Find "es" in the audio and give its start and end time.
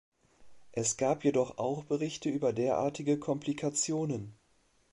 0.71-0.97